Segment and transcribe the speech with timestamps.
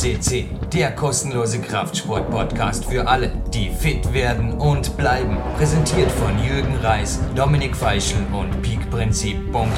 [0.00, 5.36] CC, der kostenlose Kraftsport-Podcast für alle, die fit werden und bleiben.
[5.58, 9.68] Präsentiert von Jürgen Reis, Dominik Feischl und peakprinzip.com.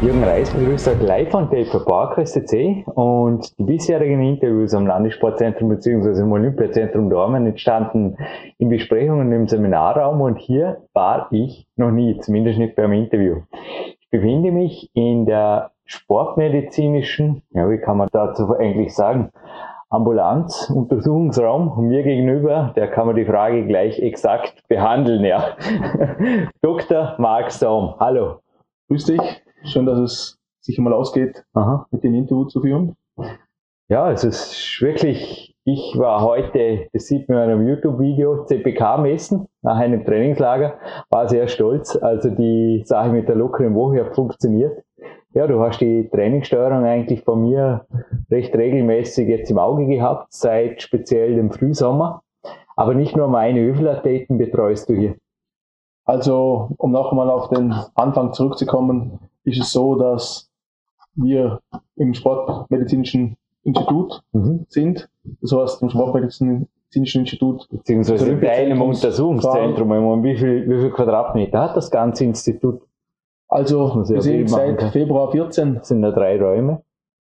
[0.00, 5.68] Jürgen Reis begrüßt euch live von Taper Park SCC und die bisherigen Interviews am Landessportzentrum
[5.68, 6.22] bzw.
[6.22, 8.16] im Olympiazentrum Dormen entstanden
[8.56, 13.42] in Besprechungen im Seminarraum und hier war ich noch nie, zumindest nicht beim Interview.
[14.16, 19.30] Ich befinde mich in der sportmedizinischen, ja, wie kann man dazu eigentlich sagen,
[19.90, 25.54] Ambulanz, Untersuchungsraum und mir gegenüber, der kann man die Frage gleich exakt behandeln, ja.
[26.62, 27.16] Dr.
[27.18, 28.38] Mark Storm, hallo.
[28.88, 29.20] Grüß dich.
[29.64, 31.86] Schön, dass es sich einmal ausgeht, Aha.
[31.90, 32.96] mit dem Interview zu führen.
[33.88, 39.46] Ja, es ist wirklich, ich war heute, das sieht man in einem YouTube-Video, CPK messen
[39.66, 40.78] nach einem Trainingslager,
[41.10, 41.96] war sehr stolz.
[42.00, 44.82] Also die Sache mit der lockeren Woche hat funktioniert.
[45.34, 47.84] Ja, du hast die Trainingssteuerung eigentlich von mir
[48.30, 52.22] recht regelmäßig jetzt im Auge gehabt, seit speziell dem Frühsommer.
[52.76, 55.16] Aber nicht nur meine Öfelathleten betreust du hier.
[56.04, 60.48] Also, um noch einmal auf den Anfang zurückzukommen, ist es so, dass
[61.14, 61.60] wir
[61.96, 64.64] im Sportmedizinischen Institut mhm.
[64.68, 65.08] sind.
[65.40, 67.68] Das heißt, im Sportmedizinischen Institut.
[67.70, 69.88] Beziehungsweise in einem Untersuchungszentrum.
[69.88, 72.82] Meine, wie viel, wie viel Quadratmeter hat das ganze Institut?
[73.48, 75.76] Also, wir sind seit Februar 14.
[75.76, 76.82] Das sind da drei Räume.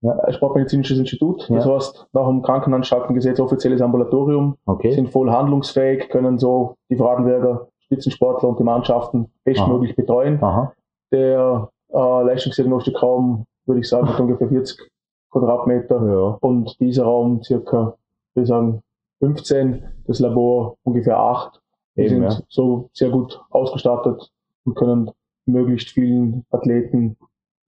[0.02, 0.32] Ja.
[0.32, 1.48] Sportmedizinisches Institut.
[1.48, 1.74] Das ja.
[1.74, 4.56] heißt, nach dem Krankenanstaltengesetz offizielles Ambulatorium.
[4.66, 4.92] Okay.
[4.92, 9.96] Sind voll handlungsfähig, können so die Fradenberger Spitzensportler und die Mannschaften bestmöglich Aha.
[9.96, 10.42] betreuen.
[10.42, 10.72] Aha.
[11.10, 14.90] Der äh, Leistungsdiagnostikraum, würde ich sagen, mit ungefähr 40
[15.30, 16.38] Quadratmeter ja.
[16.40, 17.96] und dieser Raum circa,
[18.34, 18.82] würde ich sagen,
[19.24, 21.60] 15, das Labor ungefähr 8.
[21.94, 22.38] Wir sind ja.
[22.48, 24.30] so sehr gut ausgestattet
[24.64, 25.10] und können
[25.46, 27.16] möglichst vielen Athleten,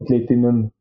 [0.00, 0.72] Athletinnen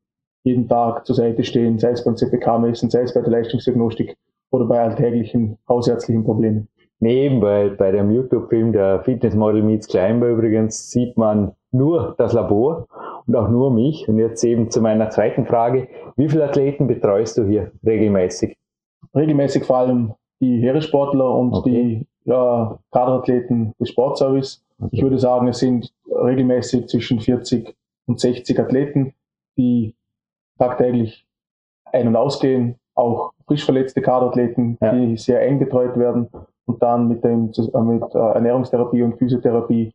[0.44, 4.18] jeden Tag zur Seite stehen, sei es beim CPK-Messen, sei es bei der Leistungsdiagnostik
[4.52, 6.68] oder bei alltäglichen hausärztlichen Problemen.
[7.00, 12.88] Neben bei, bei dem YouTube-Film der Fitnessmodel Meets Climber übrigens sieht man nur das Labor
[13.28, 14.08] und auch nur mich.
[14.08, 15.88] Und jetzt eben zu meiner zweiten Frage.
[16.16, 18.58] Wie viele Athleten betreust du hier regelmäßig?
[19.14, 20.14] Regelmäßig vor allem
[20.46, 22.06] die Heeressportler und okay.
[22.24, 24.64] die ja, Kaderathleten des Sportservice.
[24.80, 24.90] Okay.
[24.92, 27.76] Ich würde sagen, es sind regelmäßig zwischen 40
[28.08, 29.14] und 60 Athleten,
[29.58, 29.96] die
[30.58, 31.26] tagtäglich
[31.86, 34.94] ein- und ausgehen, auch frisch verletzte Kaderathleten, ja.
[34.94, 36.30] die sehr eng betreut werden
[36.66, 39.94] und dann mit, dem, mit äh, Ernährungstherapie und Physiotherapie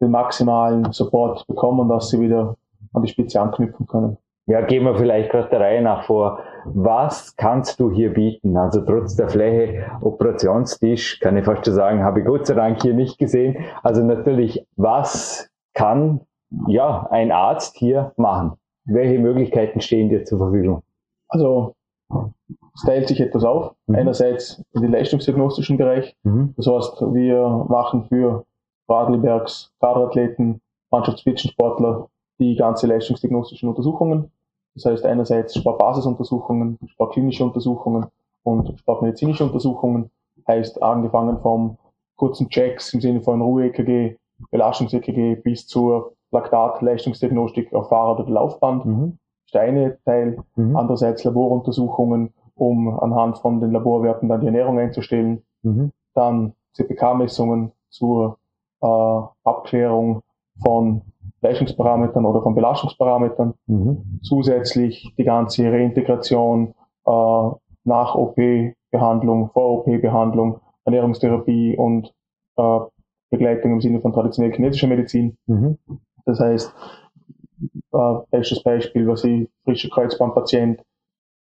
[0.00, 2.56] den maximalen Support bekommen, dass sie wieder
[2.92, 4.18] an die Spitze anknüpfen können.
[4.46, 6.40] Ja, gehen wir vielleicht gerade der Reihe nach vor.
[6.64, 8.56] Was kannst du hier bieten?
[8.56, 12.82] Also trotz der Fläche Operationstisch, kann ich fast schon sagen, habe ich Gott sei Dank
[12.82, 13.64] hier nicht gesehen.
[13.82, 16.20] Also natürlich, was kann
[16.66, 18.54] ja ein Arzt hier machen?
[18.84, 20.82] Welche Möglichkeiten stehen dir zur Verfügung?
[21.28, 21.74] Also
[22.74, 23.74] es teilt sich etwas auf.
[23.86, 23.94] Mhm.
[23.94, 26.16] Einerseits in den leistungsdiagnostischen Bereich.
[26.24, 26.54] Mhm.
[26.56, 28.44] Das heißt, wir machen für
[28.88, 30.60] Radlbergs, Kaderathleten,
[30.90, 32.08] Mannschaftsspitzensportler,
[32.42, 34.30] die ganze leistungsdiagnostischen Untersuchungen.
[34.74, 38.06] Das heißt einerseits Sportbasisuntersuchungen, sportklinische Untersuchungen
[38.42, 40.10] und sportmedizinische Untersuchungen.
[40.48, 41.78] Heißt angefangen vom
[42.16, 44.16] kurzen Checks im Sinne von Ruhe-EKG,
[44.50, 48.84] Belastungs-EKG bis zur Laktat-Leistungsdiagnostik auf Fahrrad oder Laufband.
[48.84, 49.00] Mhm.
[49.00, 50.38] Das ist der eine Teil.
[50.56, 50.76] Mhm.
[50.76, 55.42] Andererseits Laboruntersuchungen, um anhand von den Laborwerten dann die Ernährung einzustellen.
[55.62, 55.92] Mhm.
[56.14, 58.38] Dann CPK-Messungen zur
[58.80, 58.86] äh,
[59.44, 60.22] Abklärung
[60.64, 61.02] von
[61.42, 63.54] Leistungsparametern oder von Belastungsparametern.
[63.66, 64.20] Mhm.
[64.22, 66.74] Zusätzlich die ganze Reintegration
[67.06, 67.50] äh,
[67.84, 72.14] nach OP-Behandlung, Vor-OP-Behandlung, Ernährungstherapie und
[72.56, 72.78] äh,
[73.30, 75.36] Begleitung im Sinne von traditionell kinetischer Medizin.
[75.46, 75.78] Mhm.
[76.24, 76.72] Das heißt,
[77.92, 80.82] äh, bestes Beispiel, was ich frische Kreuzbandpatient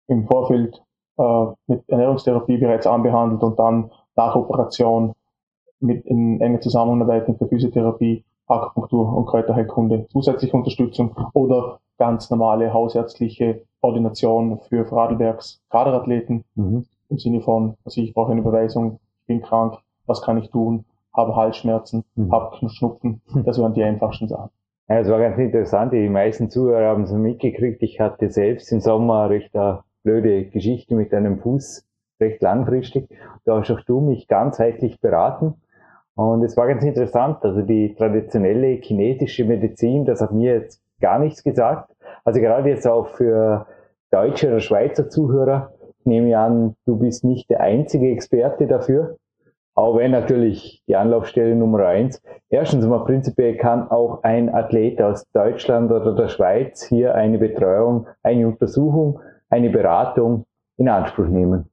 [0.08, 0.82] im Vorfeld
[1.18, 5.14] äh, mit Ernährungstherapie bereits anbehandelt und dann nach Operation
[5.80, 12.72] mit in enger Zusammenarbeit mit der Physiotherapie, Akupunktur und Kräuterheilkunde zusätzliche Unterstützung oder ganz normale
[12.72, 16.86] hausärztliche Ordination für Radlbergs Kaderathleten mhm.
[17.08, 20.84] im Sinne von, also ich brauche eine Überweisung, ich bin krank, was kann ich tun,
[21.14, 22.32] habe Halsschmerzen, mhm.
[22.32, 23.44] habe Schnupfen, hm.
[23.44, 24.50] das waren die einfachsten Sachen.
[24.88, 28.80] Ja, es war ganz interessant, die meisten Zuhörer haben es mitgekriegt, ich hatte selbst im
[28.80, 31.86] Sommer recht eine blöde Geschichte mit einem Fuß,
[32.20, 33.08] recht langfristig.
[33.44, 35.54] Da hast auch du mich ganzheitlich beraten
[36.20, 41.18] und es war ganz interessant, also die traditionelle chinesische Medizin, das hat mir jetzt gar
[41.18, 41.90] nichts gesagt.
[42.24, 43.66] Also gerade jetzt auch für
[44.10, 49.16] deutsche oder Schweizer Zuhörer, ich nehme an, du bist nicht der einzige Experte dafür.
[49.74, 52.20] Auch wenn natürlich die Anlaufstelle Nummer eins.
[52.50, 58.06] Erstens mal prinzipiell kann auch ein Athlet aus Deutschland oder der Schweiz hier eine Betreuung,
[58.22, 60.44] eine Untersuchung, eine Beratung
[60.76, 61.70] in Anspruch nehmen.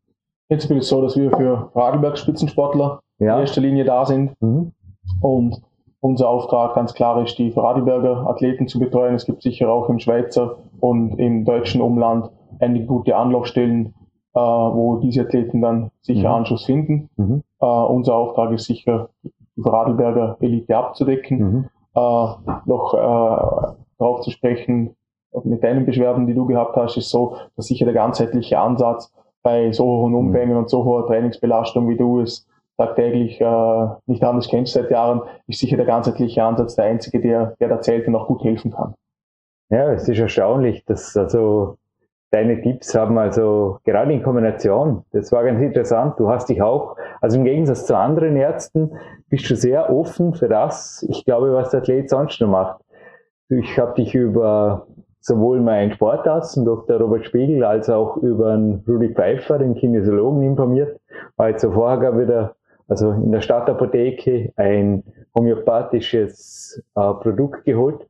[0.48, 3.36] Jetzt bin es so, dass wir für Radlberg Spitzensportler ja.
[3.36, 4.40] in erster Linie da sind.
[4.42, 4.72] Mhm.
[5.22, 5.62] Und
[6.00, 9.16] unser Auftrag ganz klar ist, die Radlberger Athleten zu betreuen.
[9.16, 12.30] Es gibt sicher auch im Schweizer und im deutschen Umland
[12.60, 13.94] einige gute Anlaufstellen,
[14.34, 16.36] äh, wo diese Athleten dann sicher mhm.
[16.36, 17.10] Anschluss finden.
[17.18, 17.44] Mhm.
[17.60, 19.34] Äh, unser Auftrag ist sicher, die
[19.64, 21.40] Radlberger Elite abzudecken.
[21.40, 21.66] Mhm.
[21.96, 24.96] Äh, noch äh, darauf zu sprechen,
[25.44, 29.12] mit deinen Beschwerden, die du gehabt hast, ist so, dass sicher der ganzheitliche Ansatz
[29.44, 30.20] bei so hohen mhm.
[30.20, 32.47] Umfängen und so hoher Trainingsbelastung, wie du es
[32.78, 37.56] tagtäglich äh, nicht anders kennst seit Jahren, ist sicher der ganzheitliche Ansatz der einzige, der,
[37.60, 38.94] der da zählt und auch gut helfen kann.
[39.70, 41.78] Ja, es ist erstaunlich, dass also
[42.32, 46.96] deine Tipps haben also gerade in Kombination, das war ganz interessant, du hast dich auch,
[47.22, 48.92] also im Gegensatz zu anderen Ärzten,
[49.30, 52.82] bist du sehr offen für das, ich glaube, was der Athlet sonst noch macht.
[53.50, 54.88] Ich habe dich über
[55.20, 57.00] sowohl meinen Sportarzt, Dr.
[57.00, 58.58] Robert Spiegel, als auch über
[58.88, 61.00] Rudi Pfeiffer, den Kinesiologen, informiert,
[61.36, 62.56] weil jetzt vorher gab wieder,
[62.88, 65.04] also in der Stadtapotheke, ein
[65.36, 68.08] homöopathisches äh, Produkt geholt.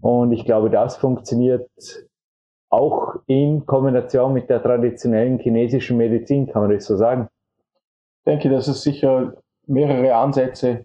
[0.00, 1.68] Und ich glaube, das funktioniert
[2.70, 7.28] auch in Kombination mit der traditionellen chinesischen Medizin, kann man das so sagen?
[8.18, 9.34] Ich denke, dass es sicher
[9.66, 10.84] mehrere Ansätze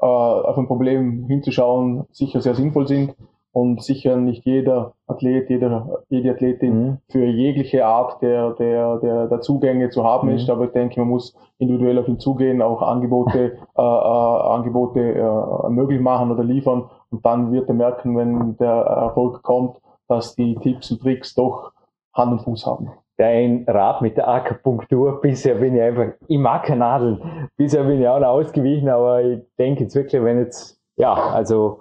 [0.00, 3.14] äh, auf ein Problem hinzuschauen sicher sehr sinnvoll sind
[3.52, 6.98] und sicher nicht jeder Athlet, jeder, jede Athletin mhm.
[7.08, 10.36] für jegliche Art der, der, der, der Zugänge zu haben mhm.
[10.36, 10.50] ist.
[10.50, 15.68] Aber ich denke, man muss individuell auf ihn zugehen, auch Angebote, äh, äh, Angebote äh,
[15.70, 16.88] möglich machen oder liefern.
[17.10, 21.72] Und dann wird er merken, wenn der Erfolg kommt, dass die Tipps und Tricks doch
[22.14, 22.90] Hand und Fuß haben.
[23.16, 27.48] Dein Rat mit der Akupunktur, bisher bin ich einfach, ich mag keine Nadeln.
[27.56, 31.80] Bisher bin ich auch noch ausgewichen, aber ich denke jetzt wirklich, wenn jetzt, ja, also,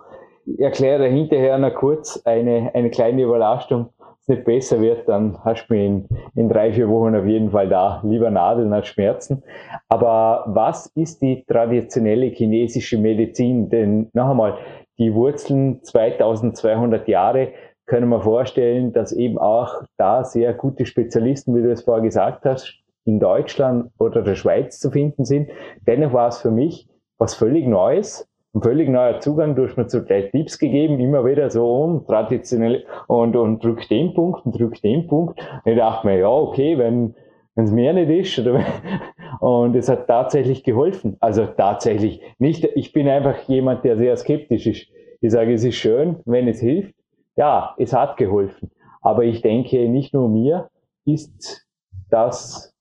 [0.58, 3.90] erkläre hinterher noch kurz eine, eine kleine Überlastung.
[4.00, 7.26] Wenn es nicht besser wird, dann hast du mich in, in drei, vier Wochen auf
[7.26, 8.02] jeden Fall da.
[8.04, 9.44] Lieber Nadeln als Schmerzen.
[9.88, 13.70] Aber was ist die traditionelle chinesische Medizin?
[13.70, 14.58] Denn noch einmal,
[14.98, 17.54] die Wurzeln 2200 Jahre
[17.86, 22.46] können wir vorstellen, dass eben auch da sehr gute Spezialisten, wie du es vorher gesagt
[22.46, 25.50] hast, in Deutschland oder der Schweiz zu finden sind.
[25.88, 26.88] Dennoch war es für mich
[27.18, 29.56] was völlig Neues, ein völlig neuer Zugang.
[29.56, 33.88] Du hast mir zu drei Tipps gegeben, immer wieder so um, traditionell und, und drück
[33.90, 35.40] den Punkt und drück den Punkt.
[35.64, 37.16] Und ich dachte mir, ja, okay, wenn,
[37.56, 38.40] wenn es mehr nicht ist.
[38.40, 38.64] Oder,
[39.40, 41.18] und es hat tatsächlich geholfen.
[41.20, 44.88] Also tatsächlich nicht, ich bin einfach jemand, der sehr skeptisch ist.
[45.22, 46.96] Ich sage, es ist schön, wenn es hilft
[47.40, 48.70] ja, es hat geholfen.
[49.02, 50.70] Aber ich denke, nicht nur mir
[51.06, 51.66] ist
[52.10, 52.76] das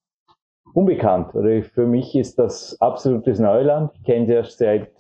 [0.74, 1.32] unbekannt.
[1.36, 3.92] Oder für mich ist das absolutes Neuland.
[3.94, 4.90] Ich kenne es erst seit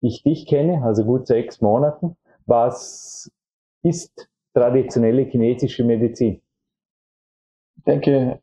[0.00, 2.16] ich dich kenne, also gut sechs Monaten.
[2.46, 3.30] Was
[3.82, 6.40] ist traditionelle chinesische Medizin?
[7.76, 8.40] Ich denke,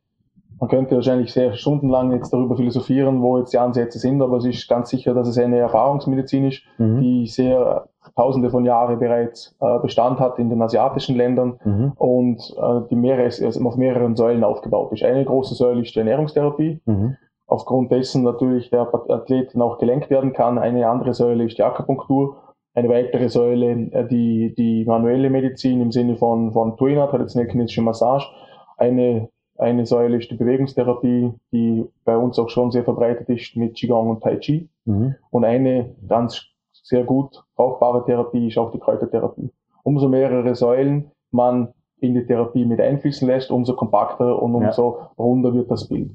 [0.60, 4.44] man könnte wahrscheinlich sehr stundenlang jetzt darüber philosophieren, wo jetzt die Ansätze sind, aber es
[4.44, 7.00] ist ganz sicher, dass es eine Erfahrungsmedizin ist, mhm.
[7.00, 11.60] die sehr tausende von Jahren bereits äh, Bestand hat in den asiatischen Ländern
[11.96, 15.04] und äh, die mehrere, also auf mehreren Säulen aufgebaut ist.
[15.04, 16.80] Eine große Säule ist die Ernährungstherapie.
[16.86, 17.16] Mhm.
[17.48, 20.58] Aufgrund dessen natürlich der Athlet auch gelenkt werden kann.
[20.58, 22.36] Eine andere Säule ist die Akupunktur.
[22.74, 27.82] Eine weitere Säule, äh, die, die manuelle Medizin im Sinne von, von Tuina, traditionelle chinesische
[27.82, 28.28] Massage.
[28.76, 29.28] Eine
[29.58, 34.08] eine Säule ist die Bewegungstherapie, die bei uns auch schon sehr verbreitet ist mit Qigong
[34.08, 34.68] und Tai Chi.
[34.84, 35.16] Mhm.
[35.30, 39.50] Und eine ganz sehr gut brauchbare Therapie ist auch die Kräutertherapie.
[39.82, 45.10] Umso mehrere Säulen man in die Therapie mit einfließen lässt, umso kompakter und umso ja.
[45.18, 46.10] runder wird das Bild.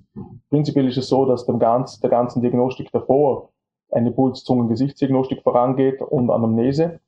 [0.50, 3.50] Prinzipiell ist es so, dass dem ganz, der ganzen Diagnostik davor
[3.92, 7.00] eine Puls-Zungen-Gesichtsdiagnostik vorangeht und Anamnese.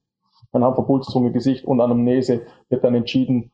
[0.52, 3.52] Anhand von Puls, Zunge, Gesicht und Anamnese wird dann entschieden,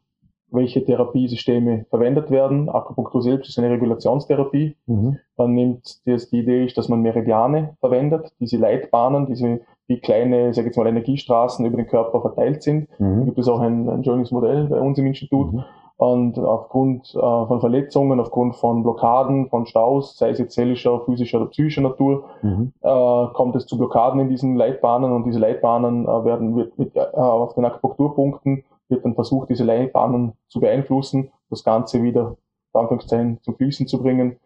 [0.52, 2.70] welche Therapiesysteme verwendet werden.
[2.70, 4.76] Akupunktur selbst ist eine Regulationstherapie.
[4.86, 5.18] Mhm.
[5.38, 9.62] Dann nimmt das, die Idee, ist, dass man Meridiane verwendet, diese Leitbahnen, diese
[9.92, 12.88] wie kleine, ich jetzt mal, Energiestraßen über den Körper verteilt sind.
[13.00, 13.20] Mhm.
[13.20, 15.52] Da gibt es auch ein, ein schönes Modell bei uns im Institut.
[15.52, 15.64] Mhm.
[15.98, 21.40] Und aufgrund äh, von Verletzungen, aufgrund von Blockaden, von Staus, sei es jetzt seelischer, physischer
[21.40, 22.74] oder psychischer Natur, mhm.
[22.82, 26.96] äh, kommt es zu Blockaden in diesen Leitbahnen und diese Leitbahnen äh, werden mit, mit,
[26.96, 32.36] äh, auf den Akupunkturpunkten wird dann versucht, diese Leitbahnen zu beeinflussen, das Ganze wieder
[32.74, 34.38] Anführungszeichen zum Fließen zu bringen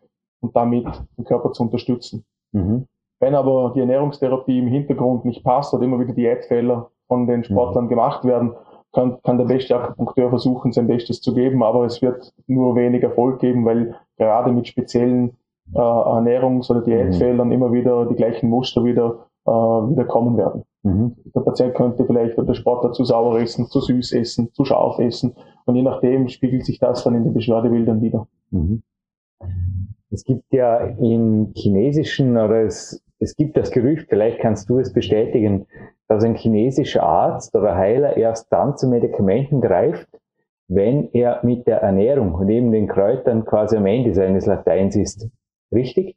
[0.42, 0.88] und damit
[1.18, 2.26] den Körper zu unterstützen.
[2.52, 2.88] Mhm.
[3.20, 7.86] Wenn aber die Ernährungstherapie im Hintergrund nicht passt oder immer wieder Diätfehler von den Sportlern
[7.86, 7.90] mhm.
[7.90, 8.54] gemacht werden,
[8.94, 13.04] kann, kann der beste Akupunkteur versuchen, sein Bestes zu geben, aber es wird nur wenig
[13.04, 15.38] Erfolg geben, weil gerade mit speziellen
[15.74, 17.52] äh, Ernährungs- oder mhm.
[17.52, 20.64] immer wieder die gleichen Muster wieder, äh, wieder kommen werden.
[20.84, 21.16] Mhm.
[21.34, 25.00] Der Patient könnte vielleicht oder der Sportler zu sauer essen, zu süß essen, zu scharf
[25.00, 28.28] essen und je nachdem spiegelt sich das dann in den Beschwerdebildern wieder.
[28.52, 28.84] Mhm.
[30.12, 34.94] Es gibt ja im chinesischen oder es, es gibt das Gerücht, vielleicht kannst du es
[34.94, 35.68] bestätigen,
[36.08, 40.08] dass ein chinesischer Arzt oder Heiler erst dann zu Medikamenten greift,
[40.68, 45.30] wenn er mit der Ernährung und eben den Kräutern quasi am Ende seines Lateins ist.
[45.72, 46.16] Richtig?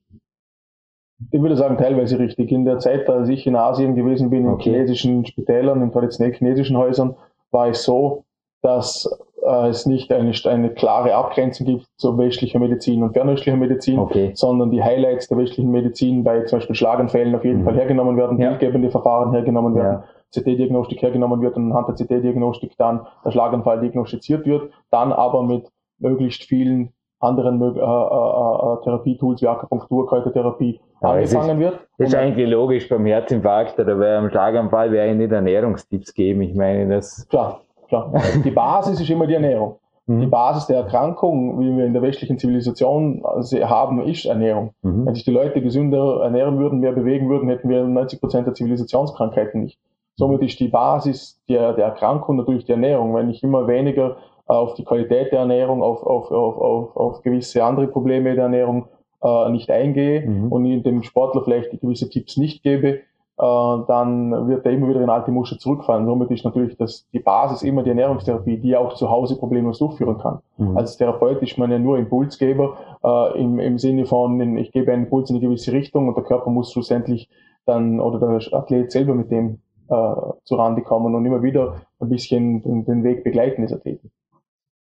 [1.30, 2.52] Ich würde sagen, teilweise richtig.
[2.52, 4.70] In der Zeit, als ich in Asien gewesen bin, okay.
[4.70, 7.16] in chinesischen Spitälern, in traditionell chinesischen Häusern,
[7.50, 8.24] war es so,
[8.62, 9.08] dass
[9.42, 14.32] äh, es nicht eine, eine klare Abgrenzung gibt zu westlicher Medizin und fernöstlicher Medizin, okay.
[14.34, 17.64] sondern die Highlights der westlichen Medizin bei zum Beispiel Schlaganfällen auf jeden mhm.
[17.64, 18.50] Fall hergenommen werden, ja.
[18.50, 20.04] bildgebende Verfahren hergenommen werden, ja.
[20.34, 25.68] CT-Diagnostik hergenommen wird und anhand der CT-Diagnostik dann der Schlaganfall diagnostiziert wird, dann aber mit
[25.98, 31.80] möglichst vielen anderen äh, äh, äh, Therapietools wie Akupunktur, Kräutertherapie ja, angefangen ist, wird.
[31.98, 36.42] Das ist eigentlich logisch beim Herzinfarkt oder beim Schlaganfall wäre ich nicht Ernährungstipps geben.
[36.42, 37.26] Ich meine, das.
[37.28, 38.12] Klar, klar.
[38.44, 39.76] Die Basis ist immer die Ernährung.
[40.06, 40.20] Mhm.
[40.20, 44.72] Die Basis der Erkrankung, wie wir in der westlichen Zivilisation haben, ist Ernährung.
[44.82, 45.06] Mhm.
[45.06, 48.54] Wenn sich die Leute gesünder ernähren würden, mehr bewegen würden, hätten wir 90 Prozent der
[48.54, 49.78] Zivilisationskrankheiten nicht.
[50.16, 53.14] Somit ist die Basis der, der Erkrankung natürlich die Ernährung.
[53.14, 54.16] Wenn ich immer weniger
[54.46, 58.86] auf die Qualität der Ernährung, auf, auf, auf, auf, auf gewisse andere Probleme der Ernährung
[59.22, 60.50] äh, nicht eingehe mhm.
[60.50, 63.00] und dem Sportler vielleicht die gewisse Tipps nicht gebe, äh,
[63.38, 66.06] dann wird er immer wieder in alte Muster zurückfallen.
[66.06, 70.18] Somit ist natürlich das, die Basis immer die Ernährungstherapie, die auch zu Hause problemlos durchführen
[70.18, 70.40] kann.
[70.56, 70.76] Mhm.
[70.76, 75.04] Als Therapeut ist man ja nur Impulsgeber äh, im, im Sinne von, ich gebe einen
[75.04, 77.28] Impuls in eine gewisse Richtung und der Körper muss schlussendlich
[77.64, 80.14] dann oder der Athlet selber mit dem äh,
[80.44, 84.10] zurande kommen und immer wieder ein bisschen den, den Weg begleiten, ist er tätig.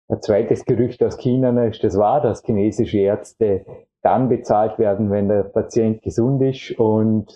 [0.09, 3.67] Ein zweites Gerücht aus China ist das wahr, dass chinesische Ärzte
[4.03, 7.27] dann bezahlt werden, wenn der Patient gesund ist und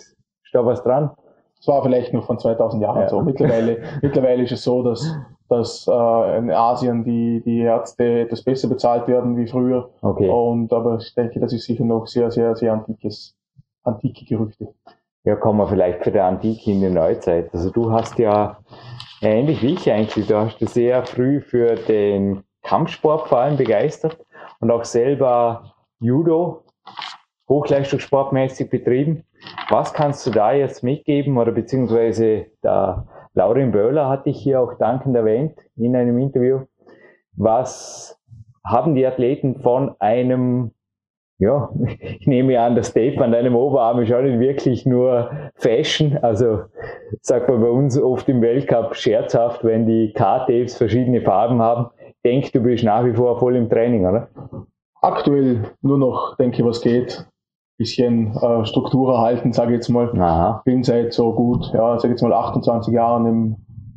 [0.50, 1.10] ist da was dran?
[1.58, 3.08] Das war vielleicht noch von 2000 Jahren ja.
[3.08, 3.20] so.
[3.20, 5.14] Mittlerweile, mittlerweile ist es so, dass,
[5.48, 9.90] dass äh, in Asien die, die Ärzte etwas besser bezahlt werden wie früher.
[10.02, 10.28] Okay.
[10.28, 13.36] Und, aber ich denke, das ist sicher noch sehr, sehr, sehr antikes,
[13.84, 14.68] antike Gerüchte.
[15.24, 17.50] Ja, kommen wir vielleicht für die Antike in die Neuzeit.
[17.52, 18.58] Also du hast ja
[19.20, 24.18] ähnlich wie ich eigentlich, du hast sehr früh für den Kampfsport vor allem begeistert
[24.60, 26.64] und auch selber Judo
[27.50, 29.24] hochleistungssportmäßig betrieben.
[29.68, 34.78] Was kannst du da jetzt mitgeben oder beziehungsweise der Laurin Böhler hatte ich hier auch
[34.78, 36.60] dankend erwähnt in einem Interview.
[37.36, 38.18] Was
[38.66, 40.72] haben die Athleten von einem,
[41.38, 46.18] ja, ich nehme an, das Tape an deinem Oberarm ist auch nicht wirklich nur Fashion.
[46.22, 46.62] Also
[47.20, 51.90] sagt man bei uns oft im Weltcup scherzhaft, wenn die K-Tapes verschiedene Farben haben
[52.24, 54.28] denke, du bist nach wie vor voll im Training, oder?
[55.02, 57.26] Aktuell nur noch, denke ich, was geht.
[57.80, 60.10] Bisschen äh, Struktur erhalten, sage ich jetzt mal.
[60.20, 60.60] Aha.
[60.66, 63.56] Bin seit so gut, ja, sage jetzt mal 28 Jahren im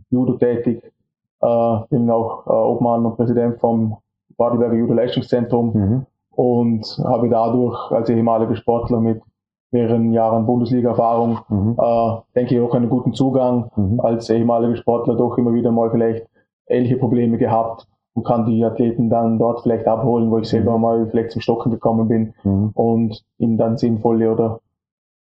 [0.09, 0.81] Judo tätig.
[1.41, 3.97] Äh, bin auch äh, Obmann und Präsident vom
[4.37, 6.05] Badelberger Judo Leistungszentrum mhm.
[6.31, 9.21] und habe dadurch als ehemaliger Sportler mit
[9.71, 11.75] mehreren Jahren Bundesliga-Erfahrung, mhm.
[11.77, 13.99] äh, denke ich auch einen guten Zugang mhm.
[13.99, 16.25] als ehemaliger Sportler doch immer wieder mal vielleicht
[16.67, 20.81] ähnliche Probleme gehabt und kann die Athleten dann dort vielleicht abholen, wo ich selber mhm.
[20.81, 22.71] mal vielleicht zum Stocken gekommen bin mhm.
[22.73, 24.59] und ihnen dann sinnvolle oder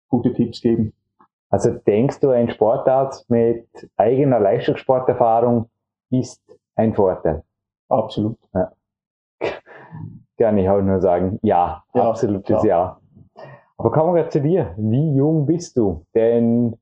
[0.09, 0.93] gute Tipps geben.
[1.49, 5.69] Also denkst du, ein Sportarzt mit eigener Leistungssporterfahrung
[6.11, 6.41] ist
[6.77, 7.43] ein Vorteil?
[7.89, 8.39] Absolut.
[8.55, 8.73] Ja.
[10.39, 12.69] Kann ich auch nur sagen, ja, ja absolutes ja.
[12.69, 12.99] ja.
[13.77, 14.75] Aber kommen wir zu dir.
[14.77, 16.05] Wie jung bist du?
[16.15, 16.77] Denn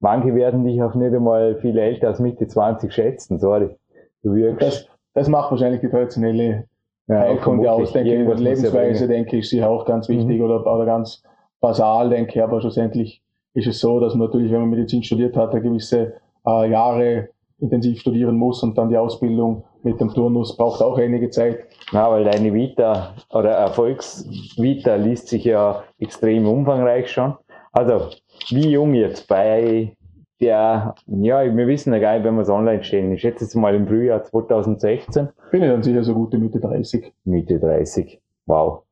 [0.00, 3.76] manche werden dich auch nicht einmal viel älter als Mitte 20 schätzen, sorry.
[4.22, 4.91] Du wirkst.
[5.14, 6.64] Das, macht wahrscheinlich die traditionelle
[7.06, 7.92] ja, Heilkunde aus.
[7.92, 10.44] Denke ich, Lebensweise, denke ich, ist sicher auch ganz wichtig mhm.
[10.44, 11.22] oder, oder ganz
[11.60, 12.42] basal, denke ich.
[12.42, 13.22] Aber schlussendlich
[13.54, 16.14] ist es so, dass man natürlich, wenn man Medizin studiert hat, gewisse
[16.46, 17.28] äh, Jahre
[17.60, 21.60] intensiv studieren muss und dann die Ausbildung mit dem Turnus braucht auch einige Zeit.
[21.92, 27.34] Na, weil deine Vita oder Erfolgsvita liest sich ja extrem umfangreich schon.
[27.72, 28.08] Also,
[28.50, 29.96] wie jung jetzt bei
[30.42, 33.12] der, ja, wir wissen ja gar nicht, wenn wir es online stellen.
[33.12, 35.28] Ich schätze jetzt mal im Frühjahr 2016.
[35.50, 37.12] Bin ich dann sicher so gute Mitte 30.
[37.24, 38.20] Mitte 30.
[38.46, 38.82] Wow.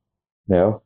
[0.46, 0.80] Ja.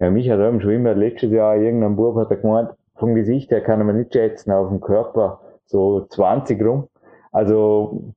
[0.00, 3.50] Ja, mich hat eben schon immer letztes Jahr irgendein Bub hat er gemeint, vom Gesicht
[3.50, 6.88] her kann man nicht schätzen, auf dem Körper so 20 rum.
[7.30, 8.14] Also,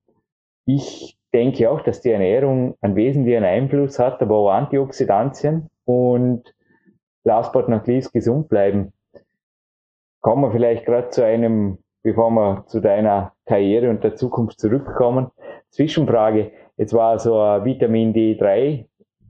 [0.66, 6.56] ich denke auch, dass die Ernährung einen wesentlichen Einfluss hat, aber auch Antioxidantien und
[7.24, 8.94] last but not least gesund bleiben
[10.26, 15.28] kommen wir vielleicht gerade zu einem, bevor wir zu deiner Karriere und der Zukunft zurückkommen.
[15.70, 16.52] Zwischenfrage.
[16.78, 18.86] Jetzt war so eine Vitamin D3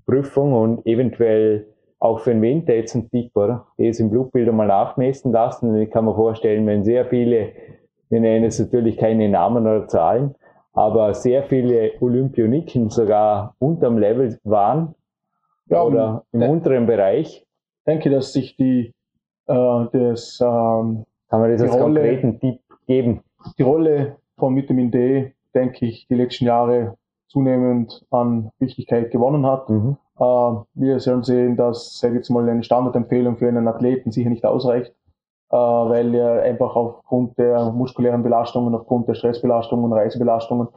[0.06, 1.68] Prüfung und eventuell
[2.00, 3.68] auch für den Winter jetzt ein Tipp, oder?
[3.78, 5.72] Die ist im Blutbild einmal nachmessen lassen.
[5.72, 7.52] Und ich kann mir vorstellen, wenn sehr viele,
[8.08, 10.36] wir nennen es natürlich keine Namen oder Zahlen,
[10.72, 14.96] aber sehr viele Olympioniken sogar unterm Level waren
[15.66, 17.46] ja, oder im unteren Bereich.
[17.80, 18.95] Ich denke, dass sich die,
[19.48, 23.22] äh, das, ähm, kann man das als Rolle, konkreten Tipp geben?
[23.58, 26.98] Die Rolle von Vitamin D, denke ich, die letzten Jahre
[27.28, 29.70] zunehmend an Wichtigkeit gewonnen hat.
[29.70, 29.98] Mhm.
[30.20, 30.24] Äh,
[30.74, 34.46] wir sollen sehen, dass, sage ich jetzt mal, eine Standardempfehlung für einen Athleten sicher nicht
[34.46, 34.94] ausreicht,
[35.52, 40.70] äh, weil er einfach aufgrund der muskulären Belastungen, aufgrund der Stressbelastungen, Reisebelastungen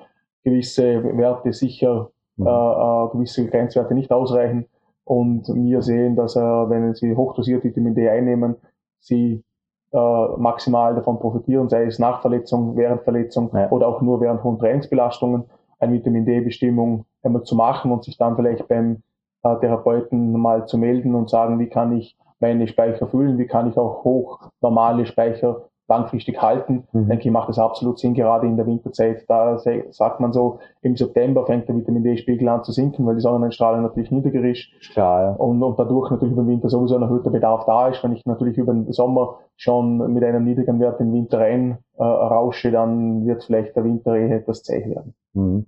[0.45, 2.47] gewisse Werte sicher, mhm.
[2.47, 4.67] äh, äh gewisse Grenzwerte nicht ausreichen.
[5.09, 8.57] Und wir sehen, dass er, wenn sie hochdosiert Vitamin D einnehmen,
[9.01, 9.43] sie
[9.91, 13.71] äh, maximal davon profitieren, sei es nach Verletzung, während Verletzung ja.
[13.71, 15.45] oder auch nur während hohen Trainingsbelastungen,
[15.79, 19.03] eine Vitamin D-Bestimmung einmal zu machen und sich dann vielleicht beim
[19.45, 23.67] äh, Therapeuten mal zu melden und sagen, wie kann ich meine Speicher füllen, wie kann
[23.71, 26.85] ich auch hoch normale Speicher langfristig halten.
[26.93, 27.09] Mhm.
[27.09, 29.25] Denke ich, macht das absolut Sinn, gerade in der Winterzeit.
[29.29, 29.59] Da
[29.91, 33.83] sagt man so, im September fängt der Vitamin D-Spiegel an zu sinken, weil die Sonnenstrahlung
[33.83, 34.69] natürlich niedriger ist.
[34.93, 35.31] Klar, ja.
[35.33, 38.05] und, und dadurch natürlich über den Winter sowieso ein erhöhter Bedarf da ist.
[38.05, 41.79] Wenn ich natürlich über den Sommer schon mit einem niedrigen Wert in den Winter rein
[41.97, 45.15] äh, rausche, dann wird vielleicht der Winter eh etwas zäh werden.
[45.33, 45.65] Mhm.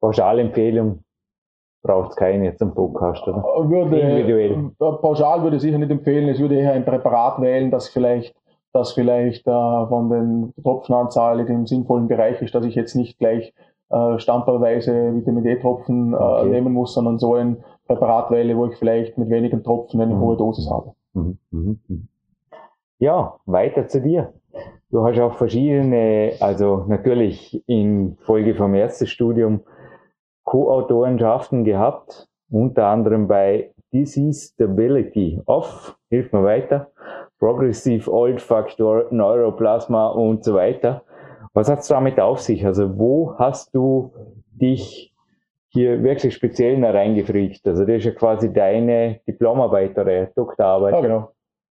[0.00, 1.00] Pauschalempfehlung
[1.82, 3.42] braucht es keine jetzt am Podcast, oder?
[3.68, 4.70] Würde, Individuell.
[4.78, 6.28] Pauschal würde ich sicher nicht empfehlen.
[6.28, 8.34] Es würde eher ein Präparat wählen, das vielleicht
[8.74, 13.18] das vielleicht äh, von den Tropfenanzahl in dem sinnvollen Bereich ist, dass ich jetzt nicht
[13.18, 13.54] gleich
[13.90, 16.48] äh, standardweise Vitamin D-Tropfen äh, okay.
[16.48, 20.20] nehmen muss, sondern so ein Präparat wähle, wo ich vielleicht mit wenigen Tropfen eine mhm.
[20.20, 20.92] hohe Dosis habe.
[21.12, 21.38] Mhm.
[21.50, 21.80] Mhm.
[21.88, 22.08] mhm.
[22.98, 24.32] Ja, weiter zu dir.
[24.90, 29.60] Du hast auch verschiedene, also natürlich in Folge vom ersten Studium
[30.44, 36.90] Co-Autorenschaften gehabt, unter anderem bei Disease Stability of, hilf mir weiter,
[37.38, 41.02] Progressive Old Factor, Neuroplasma und so weiter.
[41.52, 42.64] Was hat es damit auf sich?
[42.66, 44.12] Also wo hast du
[44.52, 45.12] dich
[45.68, 47.66] hier wirklich speziell reingefriegt?
[47.66, 50.94] Also das ist ja quasi deine Diplomarbeit oder Doktorarbeit.
[50.94, 51.30] Ja, genau.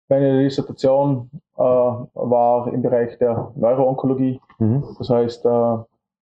[0.09, 4.41] Meine Dissertation äh, war im Bereich der Neuroonkologie.
[4.59, 4.85] Mhm.
[4.99, 5.75] Das heißt, äh,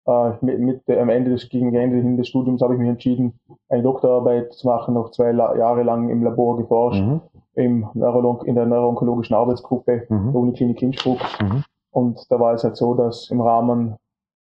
[0.07, 3.39] äh mit, mit, am Ende des, gegen Ende hin des Studiums habe ich mich entschieden,
[3.69, 7.01] eine Doktorarbeit zu machen, noch zwei Jahre lang im Labor geforscht.
[7.01, 7.21] Mhm
[7.57, 10.31] im Neurolog in der neuroonkologischen Arbeitsgruppe mhm.
[10.31, 11.19] der Uniklinik Innsbruck.
[11.41, 11.63] Mhm.
[11.91, 13.95] Und da war es halt so, dass im Rahmen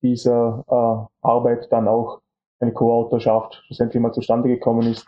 [0.02, 2.20] dieser äh, Arbeit dann auch
[2.60, 5.06] eine Co-Autorschaft schlussendlich mal zustande gekommen ist.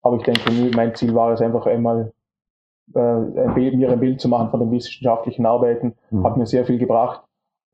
[0.00, 2.12] Aber ich denke, mein Ziel war es einfach einmal,
[2.94, 5.94] äh, ein Bild, mir ein Bild zu machen von den wissenschaftlichen Arbeiten.
[6.10, 6.24] Mhm.
[6.24, 7.22] Hat mir sehr viel gebracht,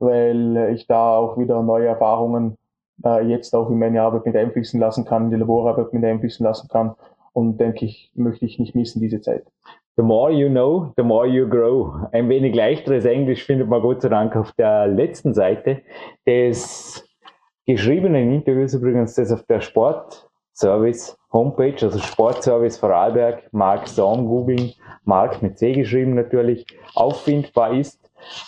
[0.01, 2.57] weil ich da auch wieder neue Erfahrungen
[3.05, 6.45] äh, jetzt auch in meine Arbeit mit einfließen lassen kann, in die Laborarbeit mit einfließen
[6.45, 6.97] lassen kann
[7.33, 9.45] und denke ich, möchte ich nicht missen, diese Zeit.
[9.97, 12.07] The more you know, the more you grow.
[12.13, 15.83] Ein wenig leichteres Englisch findet man Gott sei Dank auf der letzten Seite
[16.27, 17.05] des
[17.67, 24.73] geschriebenen Interviews übrigens, das auf der Sportservice Homepage, also Sportservice Vorarlberg, Mark Song googeln,
[25.05, 26.65] Mark mit C geschrieben natürlich,
[26.95, 28.01] auffindbar ist.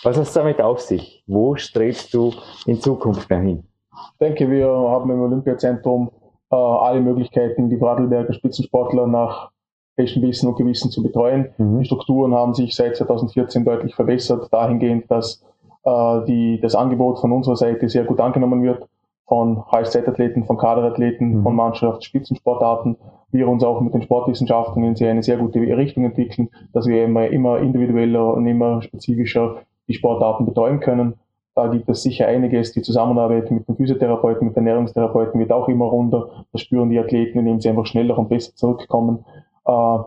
[0.02, 1.22] Was hast du damit auf sich?
[1.26, 2.32] Wo strebst du
[2.66, 3.64] in Zukunft nach hin?
[3.92, 6.10] Ich denke, wir haben im Olympiazentrum
[6.50, 9.50] äh, alle Möglichkeiten, die Vorarlberger Spitzensportler nach
[9.96, 11.50] bestem Wissen und Gewissen zu betreuen.
[11.58, 11.80] Mhm.
[11.80, 15.42] Die Strukturen haben sich seit 2014 deutlich verbessert, dahingehend, dass
[15.84, 18.86] äh, die, das Angebot von unserer Seite sehr gut angenommen wird,
[19.26, 21.42] von HSZ-Athleten, von Kaderathleten, mhm.
[21.42, 22.96] von Mannschaftsspitzensportarten.
[23.30, 27.28] Wir uns auch mit den Sportwissenschaften in eine sehr gute Richtung entwickeln, dass wir immer,
[27.28, 31.14] immer individueller und immer spezifischer die Sportarten betreuen können.
[31.64, 32.72] Da gibt es sicher einiges.
[32.72, 36.46] Die Zusammenarbeit mit den Physiotherapeuten, mit den Ernährungstherapeuten wird auch immer runter.
[36.52, 39.24] Das spüren die Athleten, indem sie einfach schneller und besser zurückkommen.
[39.66, 39.98] Äh,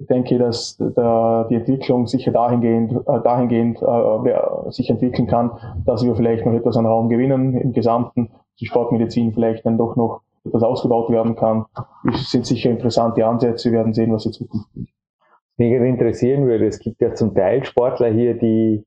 [0.00, 5.50] ich denke, dass die Entwicklung sicher dahingehend, äh, dahingehend äh, sich entwickeln kann,
[5.84, 9.96] dass wir vielleicht noch etwas an Raum gewinnen im Gesamten, die Sportmedizin vielleicht dann doch
[9.96, 11.66] noch etwas ausgebaut werden kann.
[12.04, 13.72] Das sind sicher interessante Ansätze.
[13.72, 14.90] Wir werden sehen, was die Zukunft bringt.
[15.56, 18.84] Mich interessieren würde, es gibt ja zum Teil Sportler hier, die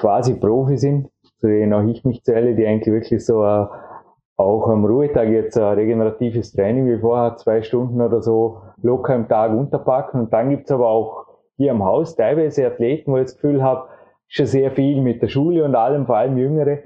[0.00, 1.08] quasi Profi sind,
[1.38, 3.66] zu denen auch ich mich zähle, die eigentlich wirklich so uh,
[4.36, 9.28] auch am Ruhetag jetzt ein regeneratives Training wie vorher, zwei Stunden oder so locker im
[9.28, 10.20] Tag unterpacken.
[10.20, 13.88] Und dann gibt's aber auch hier am Haus teilweise Athleten, wo ich das Gefühl habe,
[14.28, 16.78] schon sehr viel mit der Schule und allem, vor allem Jüngere.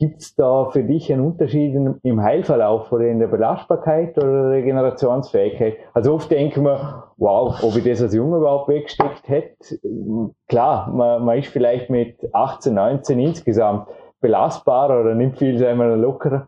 [0.00, 5.76] Gibt's da für dich einen Unterschied im Heilverlauf oder in der Belastbarkeit oder Regenerationsfähigkeit?
[5.92, 9.80] Also oft denken wir, wow, ob ich das als Junge überhaupt weggesteckt hätte.
[10.46, 13.88] Klar, man, man ist vielleicht mit 18, 19 insgesamt
[14.20, 16.46] belastbarer oder nimmt viel einmal lockerer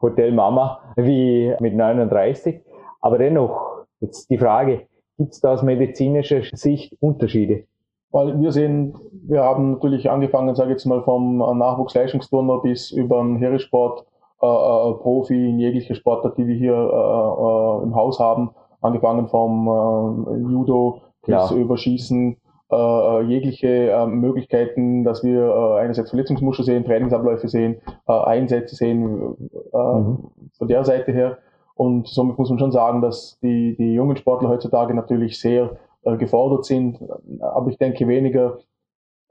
[0.00, 2.60] Hotel Mama wie mit 39.
[3.00, 4.86] Aber dennoch, jetzt die Frage,
[5.18, 7.64] gibt es da aus medizinischer Sicht Unterschiede?
[8.12, 8.94] Weil wir sehen,
[9.26, 14.06] wir haben natürlich angefangen, sage ich jetzt mal, vom Nachwuchsleistungsturner bis über den Heeresport,
[14.42, 19.28] äh, äh, Profi in jeglicher Sportart, die wir hier äh, äh, im Haus haben, angefangen
[19.28, 21.54] vom äh, Judo bis ja.
[21.54, 22.36] über Schießen,
[22.72, 27.76] äh, äh, jegliche äh, Möglichkeiten, dass wir äh, einerseits Verletzungsmuster sehen, Trainingsabläufe sehen,
[28.08, 29.36] äh, Einsätze sehen
[29.72, 30.18] äh, mhm.
[30.58, 31.38] von der Seite her.
[31.76, 36.16] Und somit muss man schon sagen, dass die, die jungen Sportler heutzutage natürlich sehr äh,
[36.16, 36.98] gefordert sind,
[37.40, 38.58] aber ich denke weniger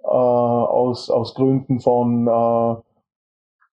[0.04, 2.76] äh, aus, aus Gründen von, äh,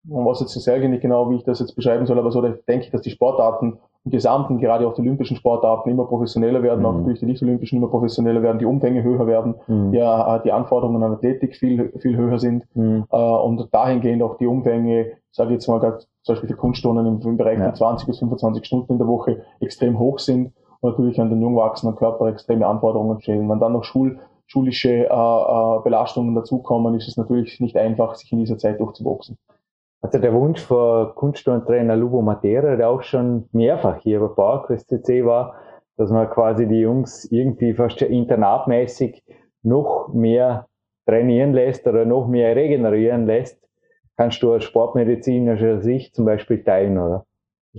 [0.04, 2.90] was jetzt selber nicht genau, wie ich das jetzt beschreiben soll, aber so denke ich,
[2.90, 6.86] dass die Sportarten im Gesamten, gerade auch die olympischen Sportarten, immer professioneller werden, mhm.
[6.86, 9.92] auch natürlich die nicht-olympischen immer professioneller werden, die Umfänge höher werden, mhm.
[9.92, 13.04] ja, äh, die Anforderungen an Athletik viel, viel höher sind mhm.
[13.10, 17.06] äh, und dahingehend auch die Umfänge, sage ich jetzt mal gerade zum Beispiel für Kunststunden
[17.06, 17.66] im, im Bereich ja.
[17.66, 20.52] von 20 bis 25 Stunden in der Woche extrem hoch sind
[20.82, 23.48] natürlich an den jung wachsenden Körper extreme Anforderungen stellen.
[23.48, 28.32] Wenn dann noch Schul, schulische äh, äh, Belastungen dazukommen, ist es natürlich nicht einfach, sich
[28.32, 29.36] in dieser Zeit durchzuboxen.
[30.00, 35.24] Also der Wunsch von Kunststundentrainer Lubo Matera, der auch schon mehrfach hier bei PowerQuest CC
[35.24, 35.56] war,
[35.96, 39.24] dass man quasi die Jungs irgendwie fast internatmäßig
[39.62, 40.68] noch mehr
[41.06, 43.60] trainieren lässt oder noch mehr regenerieren lässt,
[44.16, 47.24] kannst du aus sportmedizinischer Sicht zum Beispiel teilen, oder?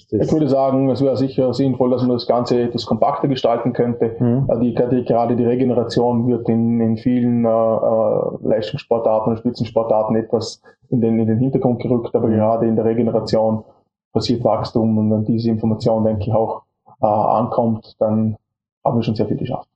[0.10, 4.16] Ich würde sagen, es wäre sicher sinnvoll, dass man das Ganze etwas kompakter gestalten könnte.
[4.20, 4.48] Mhm.
[4.62, 10.62] Die, die, gerade die Regeneration wird in, in vielen äh, äh Leistungssportarten und Spitzensportarten etwas
[10.90, 12.36] in den, in den Hintergrund gerückt, aber mhm.
[12.36, 13.64] gerade in der Regeneration
[14.14, 16.64] passiert Wachstum und wenn diese Information, denke ich, auch
[17.02, 18.38] äh, ankommt, dann
[18.84, 19.68] haben wir schon sehr viel geschafft.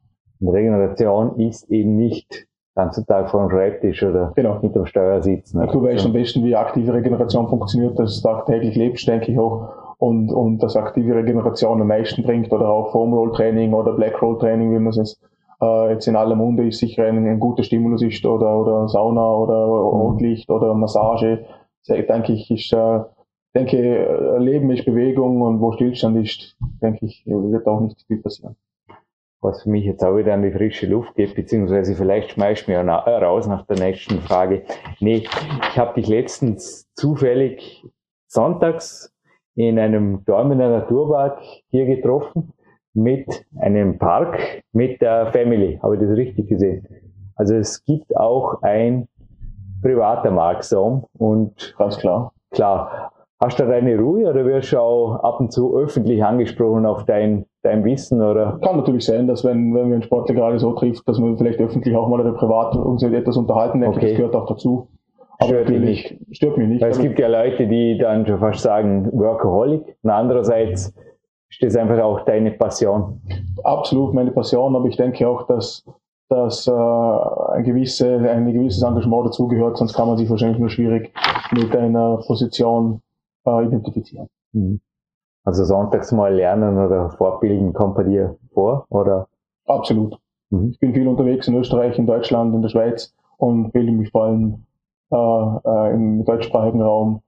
[0.42, 4.60] Regeneration ist eben nicht ganzen Tag vor dem Schreibtisch oder genau.
[4.60, 5.66] hinter dem Steuer sitzen.
[5.72, 9.83] Du weißt am besten, wie aktive Regeneration funktioniert, dass du tagtäglich lebst, denke ich auch
[10.04, 14.22] und, und das aktive Regeneration am meisten bringt oder auch Foam Roll Training oder Black
[14.22, 15.18] Roll Training, wie man es
[15.62, 19.26] äh, jetzt in aller Munde ist, sicher ein, ein guter Stimulus ist oder, oder Sauna
[19.34, 19.54] oder.
[19.54, 21.46] Rotlicht oder Massage.
[21.88, 23.00] Denke ich, ist, äh,
[23.56, 28.58] denke, Leben ist Bewegung und wo Stillstand ist, denke ich, wird auch nicht viel passieren.
[29.40, 32.80] Was für mich jetzt auch wieder an die frische Luft geht, beziehungsweise vielleicht schmeißt mir
[32.82, 34.64] raus nach der nächsten Frage.
[35.00, 35.28] Nee,
[35.70, 37.86] ich habe dich letztens zufällig
[38.28, 39.13] sonntags
[39.56, 41.40] in einem Dormener Naturpark
[41.70, 42.54] hier getroffen
[42.94, 45.80] mit einem Park mit der Family.
[45.82, 46.88] Habe ich das richtig gesehen?
[47.36, 49.08] Also es gibt auch ein
[49.82, 52.32] privater Marksaum und ganz klar.
[52.52, 53.12] Klar.
[53.40, 57.46] Hast du deine Ruhe oder wirst du auch ab und zu öffentlich angesprochen auf dein,
[57.62, 58.22] dein Wissen?
[58.22, 58.60] Oder?
[58.64, 61.60] Kann natürlich sein, dass wenn, wenn wir einen Sportler gerade so trifft, dass wir vielleicht
[61.60, 64.10] öffentlich auch mal oder privat uns etwas unterhalten, denke okay.
[64.10, 64.88] das gehört auch dazu.
[65.42, 66.18] Stört mich nicht.
[66.32, 66.82] Stört mich nicht.
[66.82, 69.98] Weil es gibt ja Leute, die dann schon fast sagen Workaholic.
[70.02, 70.94] Und andererseits
[71.50, 73.22] ist das einfach auch deine Passion.
[73.64, 75.86] Absolut meine Passion, aber ich denke auch, dass,
[76.30, 81.14] dass äh, ein, gewisse, ein gewisses Engagement dazugehört, sonst kann man sich wahrscheinlich nur schwierig
[81.52, 83.02] mit einer Position
[83.46, 84.28] äh, identifizieren.
[84.54, 84.82] Mhm.
[85.46, 89.28] Also sonntags mal lernen oder fortbilden kommt bei dir vor, oder?
[89.66, 90.18] Absolut.
[90.50, 90.70] Mhm.
[90.72, 94.24] Ich bin viel unterwegs in Österreich, in Deutschland, in der Schweiz und bilde mich vor
[94.24, 94.66] allem
[95.14, 97.22] äh, äh, im deutschsprachigen Raum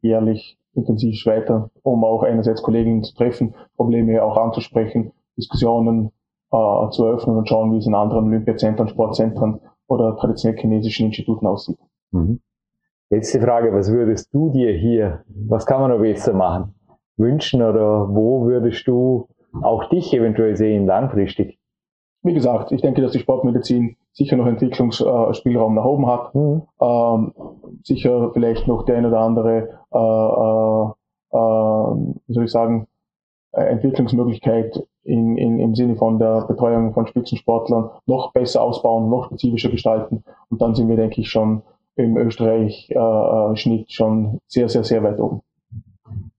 [0.00, 6.12] jährlich intensiv weiter, um auch einerseits Kollegen zu treffen, Probleme auch anzusprechen, Diskussionen
[6.50, 11.46] äh, zu eröffnen und schauen, wie es in anderen Olympiazentren, Sportzentren oder traditionell chinesischen Instituten
[11.46, 11.78] aussieht.
[12.12, 12.40] Mhm.
[13.10, 16.74] Letzte Frage, was würdest du dir hier, was kann man noch besser machen,
[17.16, 19.28] wünschen oder wo würdest du
[19.62, 21.58] auch dich eventuell sehen langfristig?
[22.22, 26.34] Wie gesagt, ich denke, dass die Sportmedizin sicher noch Entwicklungsspielraum nach oben hat.
[26.34, 26.62] Mhm.
[26.80, 27.32] Ähm,
[27.84, 32.88] sicher vielleicht noch der eine oder andere, äh, äh, äh, wie soll ich sagen,
[33.52, 39.26] äh, Entwicklungsmöglichkeit in, in, im Sinne von der Betreuung von Spitzensportlern noch besser ausbauen, noch
[39.26, 40.24] spezifischer gestalten.
[40.50, 41.62] Und dann sind wir, denke ich, schon
[41.94, 45.42] im Österreich-Schnitt schon sehr, sehr, sehr weit oben.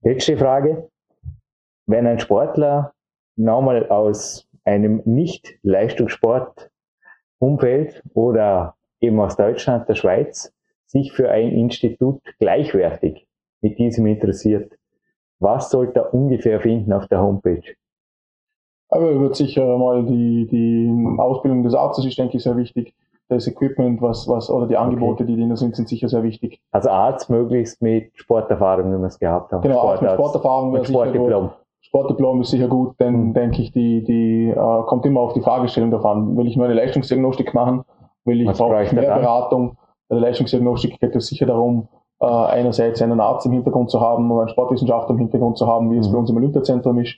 [0.02, 0.90] Letzte Frage.
[1.88, 2.92] Wenn ein Sportler
[3.38, 6.70] nochmal aus einem Nicht-Leistungssport
[7.40, 10.54] Umfeld oder eben aus Deutschland, der Schweiz,
[10.86, 13.28] sich für ein Institut gleichwertig
[13.62, 14.74] mit diesem interessiert,
[15.40, 17.76] was sollte er ungefähr finden auf der Homepage?
[18.90, 22.94] Aber er wird sicher mal die, die Ausbildung des Arztes ist, denke ich, sehr wichtig.
[23.28, 25.26] Das Equipment, was, was, oder die Angebote, okay.
[25.26, 26.60] die drin sind, sind sicher sehr wichtig.
[26.72, 29.62] Also Arzt möglichst mit Sporterfahrung, wie wir es gehabt haben.
[29.62, 30.72] Genau, Arzt mit Sporterfahrung.
[30.72, 31.52] Mit Sportdiplom.
[31.90, 33.34] Sportdiplom ist sicher gut, denn mhm.
[33.34, 36.38] denke ich, die, die äh, kommt immer auf die Fragestellung davon.
[36.38, 37.84] Will ich nur eine Leistungsdiagnostik machen?
[38.26, 39.76] Will ich brauche ich mehr Beratung?
[40.08, 41.88] Bei der Leistungsdiagnostik geht es sicher darum,
[42.22, 45.98] äh, einerseits einen Arzt im Hintergrund zu haben, einen Sportwissenschaftler im Hintergrund zu haben, wie
[45.98, 46.14] es mhm.
[46.14, 47.16] bei uns im Olympiazentrum ist.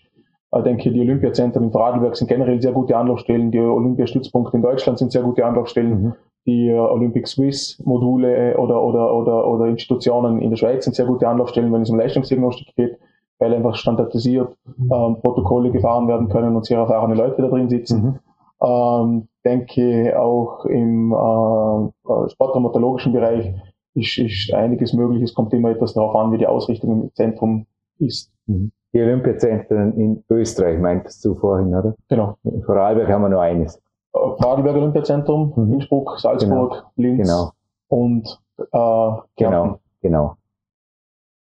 [0.53, 3.51] Ich denke, die Olympiazentren in Vorarlberg sind generell sehr gute Anlaufstellen.
[3.51, 6.03] Die Olympiastützpunkte in Deutschland sind sehr gute Anlaufstellen.
[6.03, 6.13] Mhm.
[6.45, 10.95] Die äh, Olympic Swiss Module äh, oder, oder, oder, oder Institutionen in der Schweiz sind
[10.95, 12.97] sehr gute Anlaufstellen, wenn es um Leistungsdiagnostik geht,
[13.41, 18.03] weil einfach standardisiert ähm, Protokolle gefahren werden können und sehr erfahrene Leute da drin sitzen.
[18.03, 18.19] Mhm.
[18.63, 23.51] Ähm, denke auch im äh, sporttraumatologischen Bereich
[23.95, 25.23] ist, ist einiges möglich.
[25.23, 27.65] Es kommt immer etwas darauf an, wie die Ausrichtung im Zentrum
[27.97, 28.31] ist.
[28.45, 28.71] Mhm.
[28.93, 31.95] Die Olympiazentren in Österreich meintest du vorhin, oder?
[32.09, 32.37] Genau.
[32.43, 33.77] In Vorarlberg haben wir nur eines.
[34.13, 35.73] Äh, Vorarlberg Olympiazentrum, mhm.
[35.73, 36.91] Innsbruck, Salzburg, genau.
[36.95, 37.51] Linz genau.
[37.87, 40.35] und äh, Genau, genau.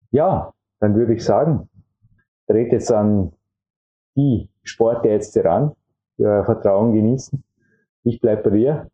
[0.09, 1.69] Ja, dann würde ich sagen,
[2.47, 3.31] dreht jetzt an
[4.15, 5.73] die Sportärzte ran,
[6.17, 7.43] die euer Vertrauen genießen.
[8.03, 8.87] Ich bleibe bei dir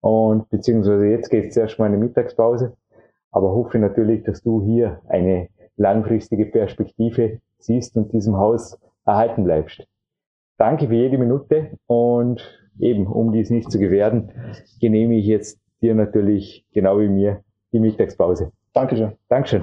[0.00, 2.76] und beziehungsweise jetzt geht es erst mal in die Mittagspause,
[3.30, 9.86] aber hoffe natürlich, dass du hier eine langfristige Perspektive siehst und diesem Haus erhalten bleibst.
[10.58, 12.42] Danke für jede Minute und
[12.78, 14.32] eben, um dies nicht zu gefährden,
[14.80, 18.52] genehmige ich jetzt dir natürlich genau wie mir die Mittagspause.
[18.72, 19.12] Dankeschön.
[19.28, 19.62] Dankeschön.